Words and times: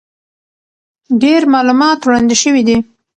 ډېر 1.21 1.41
معلومات 1.53 1.99
وړاندې 2.01 2.35
شوي 2.43 2.61
دي، 2.67 2.77